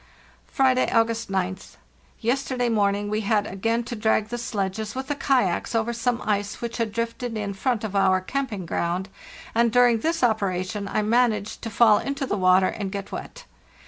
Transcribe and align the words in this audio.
"Friday, 0.51 0.89
August 0.91 1.31
9th. 1.31 1.75
Yesterday 2.21 2.69
morning 2.69 3.07
we 3.07 3.21
had 3.21 3.45
again 3.45 3.83
to 3.83 3.95
drag 3.95 4.29
the 4.29 4.37
sledges 4.39 4.95
with 4.95 5.09
the 5.09 5.15
kayaks 5.15 5.75
over 5.75 5.93
some 5.93 6.23
ice 6.25 6.59
which 6.59 6.77
had 6.77 6.91
drifted 6.91 7.37
in 7.37 7.53
front 7.53 7.83
of 7.83 7.95
our 7.95 8.19
camping 8.19 8.65
ground, 8.65 9.09
and 9.53 9.71
during 9.71 9.99
this 9.99 10.23
operation 10.23 10.87
I 10.87 11.03
managed 11.03 11.61
to 11.61 11.69
fall 11.69 11.99
into 11.99 12.25
the 12.25 12.35
water 12.35 12.65
and 12.69 12.91
get 12.91 13.11
wet. 13.11 13.43